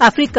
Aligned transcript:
አፍሪቃ 0.00 0.36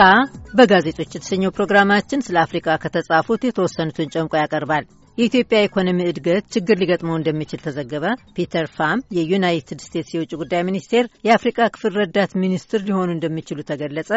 በጋዜጦች 0.57 1.11
የተሰኘው 1.11 1.51
ፕሮግራማችን 1.55 2.23
ስለ 2.25 2.37
አፍሪቃ 2.43 2.67
ከተጻፉት 2.83 3.41
የተወሰኑትን 3.45 4.11
ጨምቆ 4.13 4.33
ያቀርባል። 4.39 4.85
የኢትዮጵያ 5.17 5.59
ኢኮኖሚ 5.65 5.99
እድገት 6.07 6.45
ችግር 6.55 6.75
ሊገጥመው 6.81 7.15
እንደሚችል 7.17 7.61
ተዘገበ። 7.65 8.05
ፒተር 8.37 8.67
ፋም 8.77 9.03
የዩናይትድ 9.17 9.79
ስቴትስ 9.85 10.13
የውጭ 10.15 10.31
ጉዳይ 10.41 10.61
ሚኒስቴር 10.69 11.05
የአፍሪቃ 11.27 11.69
ክፍል 11.75 11.93
ረዳት 12.01 12.33
ሚኒስትር 12.43 12.81
ሊሆኑ 12.87 13.09
እንደሚችሉ 13.15 13.59
ተገለጸ። 13.69 14.11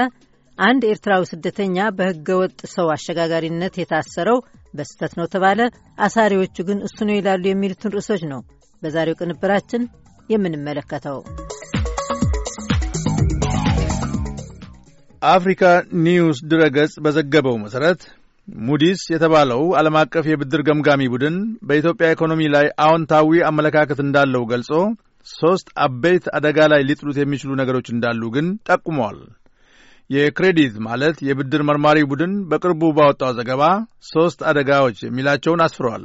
አንድ 0.59 0.83
ኤርትራዊ 0.91 1.23
ስደተኛ 1.33 1.87
በህገወጥ 1.99 2.59
ሰው 2.75 2.89
አሸጋጋሪነት 2.95 3.77
የታሰረው 3.79 4.41
በስህተት 4.75 5.15
ነው 5.21 5.29
ተባለ። 5.35 5.61
አሳሪዎቹ 6.01 6.57
ግን 6.71 6.81
እሱ 6.89 6.99
ነው 7.09 7.17
ይላሉ። 7.19 7.45
የሚሉትን 7.49 7.97
ርዕሶች 7.97 8.25
ነው 8.33 8.43
በዛሬው 8.83 9.19
ቅንብራችን 9.23 9.85
የምንመለከተው። 10.29 11.19
አፍሪካ 15.27 15.63
ኒውስ 16.05 16.39
ድረገጽ 16.51 16.95
በዘገበው 17.05 17.55
መሠረት 17.63 18.01
ሙዲስ 18.65 19.01
የተባለው 19.13 19.63
ዓለም 19.79 19.95
አቀፍ 20.01 20.25
የብድር 20.31 20.63
ገምጋሚ 20.67 21.03
ቡድን 21.13 21.37
በኢትዮጵያ 21.69 22.09
ኢኮኖሚ 22.15 22.41
ላይ 22.55 22.67
አዎንታዊ 22.85 23.39
አመለካከት 23.51 24.01
እንዳለው 24.05 24.43
ገልጾ 24.51 24.71
ሦስት 25.27 25.69
አበይት 25.85 26.27
አደጋ 26.39 26.67
ላይ 26.73 26.83
ሊጥሉት 26.89 27.21
የሚችሉ 27.21 27.51
ነገሮች 27.61 27.89
እንዳሉ 27.95 28.23
ግን 28.37 28.49
ጠቁመዋል። 28.69 29.19
የ 30.11 30.27
credit 30.27 30.77
ማለት 30.87 31.17
የብድር 31.29 31.65
መርማሪ 31.69 31.99
ቡድን 32.11 32.35
በቅርቡ 32.51 32.93
ባወጣው 32.97 33.35
ዘገባ 33.39 33.63
ሦስት 34.11 34.41
አደጋዎች 34.51 35.01
የሚላቸውን 35.03 35.65
አስፍረዋል። 35.67 36.05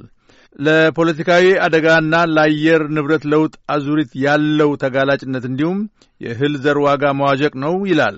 ለፖለቲካዊ 0.60 1.46
አደጋና 1.66 2.16
ለአየር 2.36 2.84
ንብረት 2.96 3.26
ለውጥ 3.34 3.54
አዙሪት 3.76 4.12
ያለው 4.24 4.72
ተጋላጭነት 4.84 5.46
እንዲሁም 5.50 5.80
የእህል 6.22 6.56
ዘር 6.64 6.80
ዋጋ 6.88 7.14
መዋዠቅ 7.20 7.54
ነው 7.66 7.76
ይላል። 7.90 8.18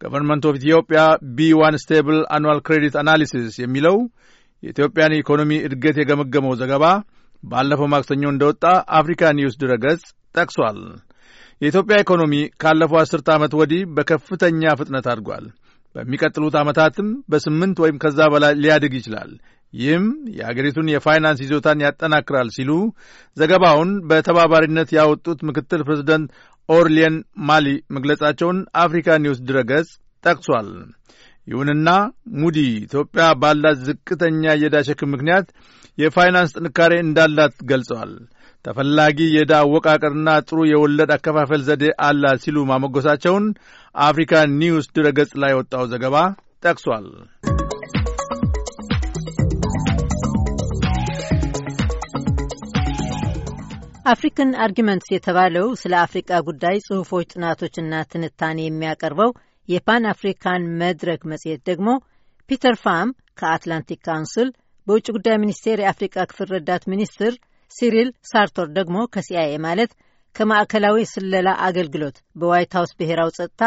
Government 0.00 0.44
of 0.48 0.56
Ethiopia 0.60 1.00
B 1.36 1.48
one 1.60 1.76
stable 1.82 2.18
annual 2.34 2.60
credit 2.66 2.94
analysis 3.02 3.56
የሚለው 3.62 3.96
የኢትዮጵያን 4.62 5.16
ኢኮኖሚ 5.18 5.52
እድገት 5.66 5.96
የገመገመው 6.00 6.54
ዘገባ 6.60 6.84
ባለፈው 7.42 7.88
ማክሰኞ 7.92 8.24
እንደወጣ 8.32 8.64
አፍሪካ 8.98 9.32
ኒውስ 9.38 9.56
ድረገጽ 9.62 10.02
ጠቅሷል። 10.34 10.78
የኢትዮጵያ 11.62 11.96
ኢኮኖሚ 12.04 12.34
ካለፈው 12.62 12.98
አስርተ 13.02 13.28
ዓመት 13.36 13.52
ወዲህ 13.58 13.82
በከፍተኛ 13.96 14.72
ፍጥነት 14.80 15.06
አድጓል። 15.12 15.44
በሚቀጥሉት 15.94 16.54
ዓመታትም 16.60 17.08
በስምንት 17.30 17.76
ወይም 17.82 17.98
ከዛ 18.02 18.20
በላይ 18.32 18.54
ሊያድግ 18.62 18.94
ይችላል። 18.98 19.30
ይህም 19.72 20.04
የአገሪቱን 20.36 20.90
የፋይናንስ 20.90 21.38
ይዞታን 21.44 21.82
ያጠናክራል 21.84 22.48
ሲሉ 22.56 22.70
ዘገባውን 23.36 23.90
በተባባሪነት 24.10 24.90
ያወጡት 24.96 25.40
ምክትል 25.48 25.80
ፕሬዚደንት 25.86 26.28
ኦርሊየን 26.68 27.16
ማሊ 27.48 27.66
መግለጻቸውን 27.96 28.58
አፍሪካ 28.82 29.16
ኒውስ 29.24 29.40
ድረገጽ 29.48 29.88
ጠቅሷል። 30.24 30.68
ይሁንና 31.48 31.88
ሙዲ 32.42 32.58
ኢትዮጵያ 32.84 33.24
ባላት 33.40 33.78
ዝቅተኛ 33.86 34.44
የዕዳ 34.54 34.76
ሸክም 34.88 35.10
ምክንያት 35.14 35.46
የፋይናንስ 35.98 36.54
ጥንካሬ 36.58 36.92
እንዳላት 37.02 37.56
ገልጸዋል። 37.70 38.12
ተፈላጊ 38.64 39.18
የዕዳ 39.34 39.52
አወቃቀርና 39.62 40.28
ጥሩ 40.46 40.58
የወለድ 40.70 41.10
አከፋፈል 41.16 41.62
ዘዴ 41.68 41.84
አላት 42.06 42.40
ሲሉ 42.44 42.56
ማሞገሳቸውን 42.70 43.46
አፍሪካ 44.04 44.32
ኒውስ 44.60 44.86
ድረገጽ 44.96 45.32
ላይ 45.42 45.52
የወጣው 45.54 45.84
ዘገባ 45.92 46.16
ጠቅሷል። 46.64 47.06
አፍሪካን 54.04 54.50
አርጊመንትስ 54.64 55.10
የተባለው 55.12 55.66
ስለ 55.82 55.94
አፍሪቃ 56.00 56.30
ጉዳይ 56.48 56.76
ጽሑፎች፣ 56.86 57.28
ጥናቶችና 57.32 58.00
ትንታኔ 58.10 58.58
የሚያቀርበው 58.64 59.30
የ 59.68 59.82
Pan 59.82 60.04
African 60.10 60.64
መድረክ 60.80 61.22
መጽሔት 61.30 61.60
ደግሞ 61.68 61.88
ፒተር 62.48 62.76
ፋም 62.82 63.08
ከአትላንቲክ 63.40 64.00
ካውንስል፣ 64.08 64.48
በውጭ 64.86 65.06
ጉዳይ 65.16 65.36
ሚኒስቴር 65.44 65.78
የአፍሪቃ 65.82 66.26
ክፍል 66.30 66.48
ረዳት 66.54 66.84
ሚኒስትር 66.92 67.32
ሲሪል 67.72 68.10
ሳርቶር 68.30 68.68
ደግሞ 68.78 69.06
ከሲአይኤ 69.14 69.54
ማለት 69.66 69.92
ከማዕከላዊ 70.36 71.06
ስለላ 71.12 71.48
አገልግሎት 71.68 72.18
በዋይት 72.40 72.76
ሀውስ 72.78 72.92
ብሔራዊ 73.00 73.32
ጸጥታ 73.38 73.62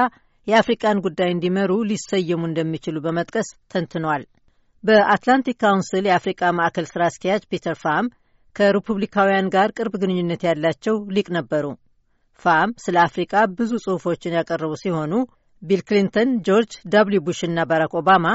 የአፍሪቃን 0.48 1.04
ጉዳይ 1.06 1.30
እንዲመሩ 1.32 1.72
ሊሰየሙ 1.90 2.44
እንደሚችሉ 2.50 2.98
በመጥቀስ 3.06 3.50
ተንትኗል። 3.74 4.24
በአትላንቲክ 4.84 5.60
ካውንስል 5.64 6.06
የአፍሪቃ 6.08 6.52
ማዕከል 6.58 6.88
ስራ 6.92 7.04
አስኪያጅ 7.10 7.44
ፒተር 7.52 7.78
ፋም 7.84 8.08
ከሪፑብሊካውያን 8.56 9.52
ጋር 9.56 9.70
ቅርብ 9.78 9.94
ግንኙነት 10.02 10.42
ያላቸው 10.48 10.96
ሊቅ 11.16 11.28
ነበሩ። 11.38 11.66
ፋም 12.46 12.72
ስለ 12.84 12.96
አፍሪቃ 13.06 13.34
ብዙ 13.58 13.72
ጽሑፎችን 13.86 14.36
ያቀረቡ 14.38 14.74
ሲሆኑ 14.82 15.14
ቢል 15.62 15.82
ክሊንተን፣ 15.88 16.30
ጆርጅ 16.48 16.74
ደብልዩ 16.94 17.20
ቡሽ 17.28 17.40
እና 17.48 17.60
ባራክ 17.70 17.94
ኦባማ 18.00 18.26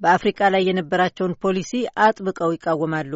በአፍሪቃ 0.00 0.40
ላይ 0.54 0.62
የነበራቸውን 0.66 1.36
ፖሊሲ 1.42 1.72
አጥብቀው 2.04 2.50
ይቃወማሉ። 2.54 3.12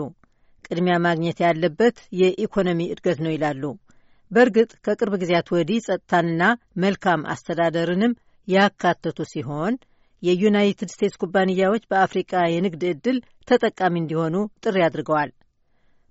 ቅድሚያ 0.66 0.97
ማግኘት 1.06 1.38
ያለበት 1.44 1.97
የኢኮኖሚ 2.20 2.81
እድገት 2.93 3.19
ነው 3.25 3.32
ይላሉ። 3.34 3.62
በእርግጥ 4.31 4.70
ከቅርብ 4.87 5.14
ጊዜያት 5.22 5.48
ወዲህ 5.54 5.84
ጸጥታንና 5.87 6.43
መልካም 6.84 7.20
አስተዳደርንም 7.34 8.16
ያካተቱ 8.48 9.19
ሲሆን 9.32 9.75
የዩናይትድ 10.22 10.91
ስቴትስ 10.93 11.20
ኩባንያዎች 11.22 11.82
በአፍሪቃ 11.91 12.32
የንግድ 12.53 12.84
ዕድል 12.91 13.19
ተጠቃሚ 13.48 13.94
እንዲሆኑ 14.03 14.34
ጥሪ 14.64 14.76
አድርገዋል። 14.87 15.31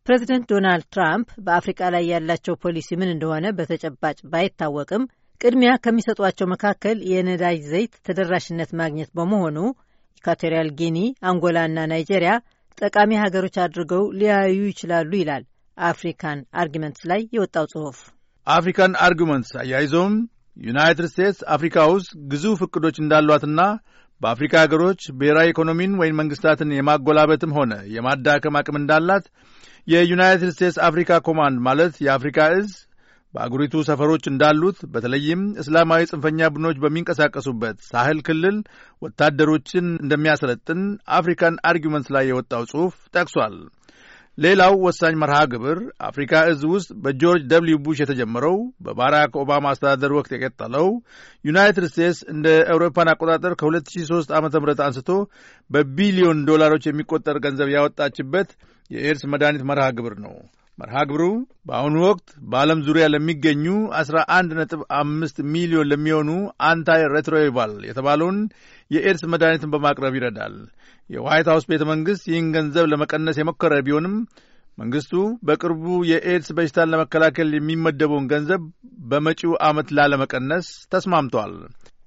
ፕሬዚደንት 0.07 0.45
ዶናልድ 0.51 0.85
ትራምፕ 0.93 1.27
በአፍሪቃ 1.45 1.81
ላይ 1.93 2.03
ያላቸው 2.11 2.55
ፖሊሲ 2.63 2.87
ምን 3.01 3.11
እንደሆነ 3.11 3.45
በተጨባጭ 3.57 4.17
ባይታወቅም 4.31 5.03
ቅድሚያ 5.41 5.71
ከሚሰጧቸው 5.83 6.47
መካከል 6.53 6.97
የነዳጅ 7.11 7.59
ዘይት 7.69 7.93
ተደራሽነት 8.07 8.71
ማግኘት 8.81 9.09
በመሆኑ 9.17 9.57
ኢኳቶሪያል 10.17 10.69
ጊኒ፣ 10.79 10.97
አንጎላና 11.29 11.79
ናይጄሪያ 11.91 12.33
ጠቃሚ 12.77 13.11
ሀገሮች 13.23 13.55
አድርገው 13.63 14.03
ሊያዩ 14.19 14.59
ይችላሉ 14.69 15.11
ይላል 15.21 15.43
አፍሪካን 15.77 16.39
አርጊመንትስ 16.61 17.03
ላይ 17.11 17.21
የወጣው 17.35 17.65
ጽሑፍ። 17.73 17.99
አፍሪካን 18.47 18.93
አርጊመንትስ 19.05 19.53
አያይዞም 19.61 20.13
ዩናይትድ 20.61 21.07
ስቴትስ 21.11 21.39
አፍሪካ 21.55 21.85
ውስጥ 21.93 22.11
ግዙፍ 22.31 22.59
እቅዶች 22.65 22.97
እንዳሏትና 23.03 23.61
በአፍሪካ 24.21 24.53
ሀገሮች 24.63 25.01
ብሔራዊ 25.19 25.47
ኢኮኖሚን 25.53 25.93
ወይም 26.01 26.19
መንግስታትን 26.21 26.69
የማጎላበትም 26.75 27.55
ሆነ 27.57 27.73
የማዳከም 27.95 28.57
አቅም 28.59 28.77
እንዳላት 28.81 29.25
የዩናይትድ 29.87 30.49
ስቴትስ 30.53 30.77
አፍሪካ 30.87 31.11
ኮማንድ 31.25 31.57
ማለት 31.65 31.93
የአፍሪካ 32.05 32.39
እዝ 32.57 32.69
በአገሪቱ 33.33 33.75
ሰፈሮች 33.87 34.23
እንዳሉት 34.31 34.77
በተለይም 34.93 35.41
እስላማዊ 35.61 36.01
ጽንፈኛ 36.11 36.39
ቡድኖች 36.53 36.77
በሚንቀሳቀሱበት 36.83 37.77
ሳህል 37.89 38.19
ክልል 38.27 38.57
ወታደሮችን 39.01 39.85
እንደሚያሰለጥን 40.03 40.81
አፍሪካን 41.17 41.55
አርጊመንትስ 41.69 42.13
ላይ 42.15 42.25
የወጣው 42.29 42.63
ጽሑፍ 42.71 42.95
ጠቅሷል። 43.15 43.55
ሌላው 44.37 44.73
ወሳኝ 44.85 45.15
መርሃ 45.21 45.39
ግብር 45.51 45.79
አፍሪካ 46.07 46.33
እዝ 46.51 46.61
ውስጥ 46.71 46.89
በጆርጅ 47.03 47.43
ደብልዩ 47.51 47.75
ቡሽ 47.85 47.99
የተጀመረው 48.01 48.55
በባራክ 48.85 49.33
ኦባማ 49.41 49.65
አስተዳደር 49.73 50.13
ወቅት 50.17 50.31
የቀጠለው 50.35 50.87
ዩናይትድ 51.45 51.85
ስቴትስ 51.91 52.19
እንደ 52.33 52.47
አውሮፓውያን 52.73 53.11
አቆጣጠር 53.13 53.55
ከ2003 53.61 54.33
ዓ 54.33 54.41
ም 54.41 54.47
አንስቶ 54.87 55.11
በቢሊዮን 55.69 56.39
ዶላሮች 56.49 56.85
የሚቆጠር 56.89 57.39
ገንዘብ 57.45 57.69
ያወጣችበት 57.75 58.49
የኤድስ 58.91 59.23
መድኃኒት 59.31 59.63
መርሃ 59.69 59.85
ግብር 59.97 60.15
ነው። 60.25 60.35
መርሃ 60.77 60.95
ግብሩ 61.09 61.23
በአሁኑ 61.67 61.95
ወቅት 62.05 62.27
በዓለም 62.51 62.79
ዙሪያ 62.85 63.05
ለሚገኙ 63.13 63.65
11 63.99 64.55
ነጥብ 64.59 64.81
አምስት 64.99 65.37
ሚሊዮን 65.53 65.89
ለሚሆኑ 65.91 66.29
antiretroviral 66.67 67.73
የተባለውን 67.87 68.37
የኤድስ 68.91 69.23
መድኃኒትን 69.33 69.73
በማቅረብ 69.73 70.15
ይረዳል። 70.17 70.55
የዋይት 71.09 71.49
ሀውስ 71.51 71.67
ቤተ 71.71 71.83
መንግሥት 71.91 72.23
ይህን 72.31 72.47
ገንዘብ 72.55 72.87
ለመቀነስ 72.91 73.39
የሞከረ 73.39 73.73
ቢሆንም 73.87 74.15
መንግሥቱ 74.77 75.13
በቅርቡ 75.47 75.85
የኤድስ 76.09 76.49
በሽታን 76.57 76.91
ለመከላከል 76.93 77.49
የሚመደበውን 77.53 78.29
ገንዘብ 78.31 78.61
በመጪው 79.11 79.53
ዓመት 79.67 79.87
ላለመቀነስ 79.97 80.67
ተስማምቷል። 80.93 81.53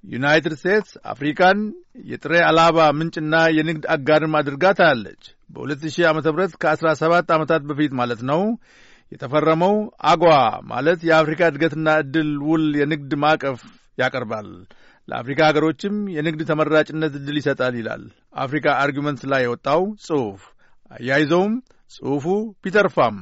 ዩናይትድ 0.07 0.53
ስቴትስ 0.57 0.91
አፍሪካን 1.11 1.59
የጥሬ 2.09 2.33
አላባ 2.47 2.87
ምንጭና 2.97 3.35
የንግድ 3.55 3.85
አጋርም 3.95 4.35
አድርጋ 4.39 4.65
ታያለች። 4.79 5.23
በ2000 5.55 6.05
ዓ 6.07 6.13
ም 6.15 6.19
ከ17 6.63 7.33
ዓመታት 7.37 7.63
በፊት 7.69 7.93
ማለት 7.99 8.21
ነው 8.29 8.41
የተፈረመው 9.11 9.75
አጓ 10.11 10.23
ማለት 10.71 10.99
የአፍሪካ 11.09 11.41
እድገትና 11.51 11.89
ዕድል 12.01 12.31
ውል 12.49 12.65
የንግድ 12.79 13.13
ማዕቀፍ 13.23 13.59
ያቀርባል። 13.97 14.49
ለአፍሪካ 15.07 15.39
ሀገሮችም 15.49 15.95
የንግድ 16.15 16.41
ተመራጭነት 16.49 17.13
ዕድል 17.19 17.37
ይሰጣል 17.41 17.75
ይላል 17.79 18.03
አፍሪካ 18.43 18.67
አርጊመንትስ 18.83 19.27
ላይ 19.33 19.43
የወጣው 19.45 19.83
ጽሑፍ። 20.05 20.41
አያይዘውም 20.91 21.53
ጽሑፉ 21.91 22.25
ፒተር 22.63 22.87
ፋም 22.95 23.17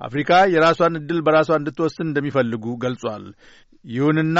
አፍሪካ 0.00 0.30
የራሷን 0.52 0.98
ዕድል 1.00 1.18
በራሷ 1.26 1.50
እንድትወስን 1.58 2.06
እንደሚፈልጉ 2.08 2.64
ገልጿል። 2.84 3.24
ይሁንና 3.84 4.38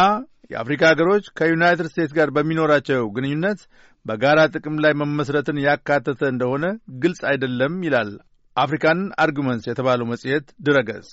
የአፍሪካ 0.50 0.82
ሀገሮች 0.90 1.24
ከዩናይትድ 1.38 1.88
ስቴትስ 1.90 2.12
ጋር 2.18 2.28
በሚኖራቸው 2.36 3.02
ግንኙነት 3.16 3.60
በጋራ 4.06 4.40
ጥቅም 4.54 4.76
ላይ 4.84 4.92
መመስረትን 5.00 5.62
ያካተተ 5.64 6.22
እንደሆነ 6.32 6.64
ግልጽ 7.02 7.20
አይደለም 7.30 7.76
ይላል 7.86 8.10
አፍሪካን 8.56 9.00
አርጊመንትስ 9.22 9.68
የተባለው 9.70 10.08
መጽሔት 10.10 10.46
ድረገጽ። 10.66 11.10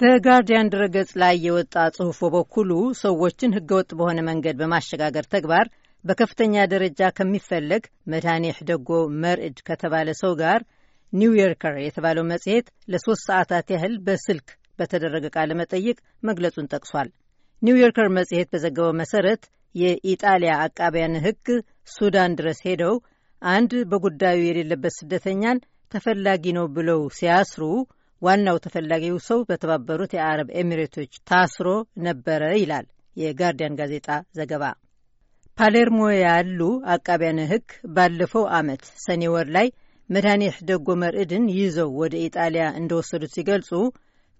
ዘጋርዲያን 0.00 0.70
ድረገጽ 0.72 1.10
ላይ 1.22 1.34
የወጣ 1.44 1.74
ጽሑፍ 1.96 2.18
በበኩሉ 2.24 2.70
ሰዎችን 3.00 3.54
ህገወጥ 3.56 3.90
በሆነ 3.98 4.20
መንገድ 4.28 4.56
በማሸጋገር 4.60 5.26
ተግባር 5.34 5.66
በከፍተኛ 6.04 6.64
ደረጃ 6.72 7.00
ከሚፈለግ 7.18 7.84
መድኃኒሕ 8.12 8.56
ደጎ 8.70 8.90
መርዕድ 9.22 9.58
ከተባለ 9.68 10.08
ሰው 10.22 10.32
ጋር 10.42 10.60
ኒውዮርከር 11.14 11.74
የተባለው 11.80 12.24
መጽሔት 12.30 12.66
ለሶስት 12.92 13.24
ሰዓታት 13.28 13.66
ያህል 13.74 13.94
በስልክ 14.06 14.48
በተደረገ 14.78 15.26
ቃለ 15.36 15.50
መጠይቅ 15.60 15.96
መግለጹን 16.22 16.70
ጠቅሷል። 16.72 17.08
ኒውዮርከር 17.62 18.08
መጽሔት 18.16 18.48
በዘገበው 18.52 18.94
መሰረት 19.00 19.42
የኢጣሊያ 19.74 20.54
አቃቢያን 20.64 21.14
ሕግ 21.24 21.46
ሱዳን 21.90 22.34
ድረስ 22.38 22.58
ሄደው 22.66 22.94
አንድ 23.42 23.72
በጉዳዩ 23.90 24.38
የሌለበት 24.44 24.94
ስደተኛን 24.98 25.58
ተፈላጊ 25.92 26.44
ነው 26.58 26.66
ብለው 26.76 27.00
ሲያስሩ 27.16 27.62
ዋናው 28.22 28.56
ተፈላጊው 28.64 29.16
ሰው 29.28 29.38
በተባበሩት 29.48 30.12
የአረብ 30.16 30.48
ኤሚሬቶች 30.60 31.12
ታስሮ 31.30 31.68
ነበረ 32.06 32.42
ይላል 32.60 32.86
የጋርዲያን 33.16 33.76
ጋዜጣ 33.80 34.08
ዘገባ። 34.38 34.64
ፓሌርሞ 35.58 35.98
ያሉ 36.18 36.60
አቃቢያነ 36.94 37.40
ሕግ 37.50 37.66
ባለፈው 37.96 38.44
ዓመት 38.58 38.82
ሰኔ 39.04 39.22
ወር 39.34 39.48
ላይ 39.56 39.68
መድኃኒሕ 40.10 40.54
ደጎ 40.68 40.88
መርዕድን 41.02 41.44
ይዘው 41.56 41.90
ወደ 42.00 42.14
ኢጣሊያ 42.26 42.64
እንደወሰዱት 42.80 43.32
ሲገልጹ 43.36 43.70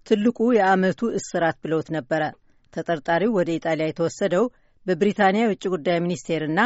ትልቁ 0.07 0.37
የዓመቱ 0.55 0.99
እስራት 1.19 1.57
ብለውት 1.63 1.87
ነበረ። 1.95 2.23
ተጠርጣሪው 2.73 3.31
ወደ 3.37 3.49
ኢጣሊያ 3.57 3.85
የተወሰደው 3.89 4.45
በብሪታንያ 4.85 5.43
የውጭ 5.45 5.63
ጉዳይ 5.73 5.97
ሚኒስቴርና 6.05 6.59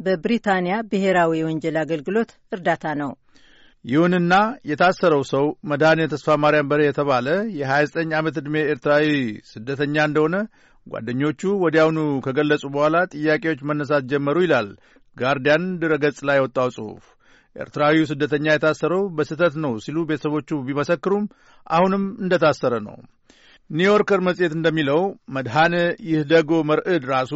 በብሪታንያ 0.00 0.74
ብሔራዊ 0.90 1.32
የወንጀል 1.40 1.76
አገልግሎት 1.82 2.30
እርዳታ 2.54 2.84
ነው። 3.02 3.10
ይሁንና 3.84 4.34
የታሰረው 4.70 5.22
ሰው 5.30 5.44
መድኃኔ 5.70 6.00
ተስፋ 6.12 6.34
ማርያም 6.42 6.68
በሬ 6.70 6.80
የተባለ 6.86 7.28
የ29 7.58 8.16
ዓመት 8.18 8.34
ዕድሜ 8.40 8.56
ኤርትራዊ 8.72 9.06
ስደተኛ 9.50 9.96
እንደሆነ 10.08 10.36
ጓደኞቹ 10.86 11.40
ወዲያውኑ 11.62 11.98
ከገለጹ 12.26 12.62
በኋላ 12.74 12.96
ጥያቄዎች 13.14 13.60
መነሳት 13.70 14.04
ጀመሩ 14.12 14.36
ይላል 14.46 14.68
ጋርዲያን 15.16 15.64
ድረገጽ 15.82 16.18
ላይ 16.28 16.38
የወጣው 16.38 16.68
ጽሑፍ። 16.76 17.06
ኤርትራዊው 17.56 18.08
ስደተኛ 18.10 18.46
የታሰረው 18.52 19.02
በስህተት 19.16 19.54
ነው 19.64 19.72
ሲሉ 19.84 19.98
ቤተሰቦቹ 20.08 20.58
ቢመሰክሩም 20.66 21.24
አሁንም 21.70 22.04
እንደታሰረ 22.22 22.74
ነው። 22.86 22.96
ኒውዮርከር 23.70 24.20
መጽሔት 24.28 24.52
እንደሚለው 24.56 25.00
መድኃኔ 25.34 25.74
ይህ 26.08 26.22
ደጎ 26.30 26.52
መርዕድ 26.70 27.04
ራሱ 27.12 27.32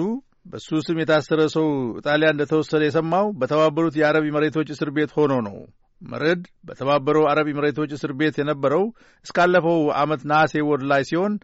በሱ 0.47 0.69
ስም 0.87 0.99
የታሰረ 1.01 1.41
ሰው 1.55 1.67
ጣሊያ 2.07 2.29
እንደተወሰደ 2.33 2.83
የሰማው 2.87 3.27
በተባበሩት 3.41 3.95
የአረብ 4.01 4.25
መሬቶች 4.37 4.69
እስር 4.75 4.89
ቤት 4.97 5.13
ሆኖ 5.19 5.35
ነው። 5.47 5.57
መርዕድ 6.03 6.43
በተባበረው 6.69 7.25
አረብ 7.31 7.49
መሬቶች 7.59 7.91
እስር 7.97 8.13
ቤት 8.19 8.37
የነበረው 8.41 8.85
እስካለፈው 9.27 9.79
ዓመት 10.01 10.23
ነሐሴ 10.31 10.63
ወር 10.69 10.83
ላይ 10.91 11.03
ሲሆን 11.11 11.35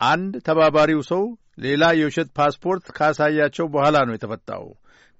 አንድ 0.00 0.32
ተባባሪው 0.46 1.00
ሰው 1.10 1.22
ሌላ 1.58 1.84
የውሸት 1.98 2.28
ፓስፖርት 2.38 2.84
ካሳያቸው 2.98 3.66
በኋላ 3.74 3.96
ነው 4.08 4.14
የተፈታው። 4.16 4.64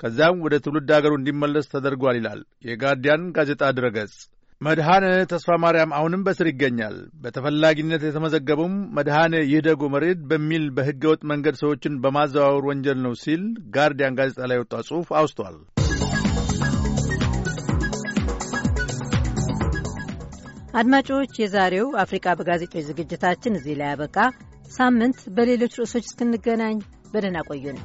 ከዚያም 0.01 0.43
ወደ 0.45 0.55
ትውልድ 0.65 0.91
አገሩ 0.97 1.13
እንዲመለስ 1.19 1.71
ተደርጓል 1.73 2.19
ይላል 2.19 2.41
የጋርዲያን 2.69 3.23
ጋዜጣ 3.37 3.63
ድረገጽ። 3.79 4.13
መድኃኔ 4.61 5.05
ተስፋ 5.31 5.57
ማርያም 5.63 5.95
አሁንም 5.97 6.23
በስር 6.27 6.47
ይገኛል። 6.51 6.95
በተፈላጊነት 7.23 8.03
የተመዘገበውም 8.07 8.75
መድኃኔ 8.97 9.35
ይህ 9.45 9.61
ደጎ 9.67 9.83
መርዕድ 9.93 10.21
በሚል 10.31 10.65
በሕገ 10.77 11.05
ወጥ 11.13 11.23
መንገድ 11.33 11.57
ሰዎችን 11.61 12.01
በማዘዋወር 12.05 12.65
ወንጀል 12.71 12.99
ነው 13.05 13.15
ሲል 13.23 13.43
ጋርዲያን 13.77 14.19
ጋዜጣ 14.19 14.41
ላይ 14.51 14.59
የወጣ 14.59 14.75
ጽሑፍ 14.89 15.11
አውስቷል። 15.21 15.59
አድማጮች፣ 20.75 21.33
የዛሬው 21.43 21.87
አፍሪቃ 22.03 22.35
በጋዜጦች 22.39 22.85
ዝግጅታችን 22.89 23.57
እዚህ 23.59 23.77
ላይ 23.81 23.91
ያበቃ። 23.93 24.17
ሳምንት 24.73 25.21
በሌሎች 25.37 25.79
ርዕሶች 25.81 26.07
እስክንገናኝ 26.09 26.77
በደህና 27.15 27.39
ቆዩን። 27.49 27.79